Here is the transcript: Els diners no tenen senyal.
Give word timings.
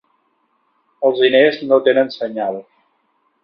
Els 1.09 1.21
diners 1.25 1.61
no 1.73 1.81
tenen 1.91 2.13
senyal. 2.19 2.61